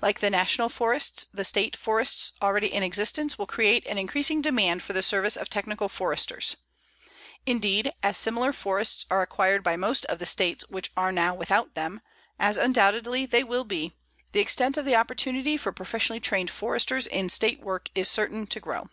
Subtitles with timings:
[0.00, 4.82] Like the National Forests, the State Forests already in existence will create an increasing demand
[4.82, 6.56] for the service of technical Foresters.
[7.44, 11.74] Indeed, as similar forests are acquired by most of the States which are now without
[11.74, 12.00] them,
[12.38, 13.92] as undoubtedly they will be,
[14.32, 18.60] the extent of the opportunity for professionally trained Foresters in State work is certain to
[18.60, 18.88] grow.